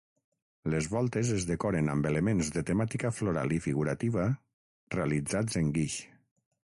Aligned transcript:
Les 0.73 0.87
voltes 0.93 1.33
es 1.35 1.43
decoren 1.49 1.91
amb 1.95 2.07
elements 2.11 2.49
de 2.55 2.63
temàtica 2.69 3.13
floral 3.17 3.55
i 3.57 3.61
figurativa, 3.67 4.25
realitzats 4.97 5.61
en 5.63 5.71
guix. 5.77 5.99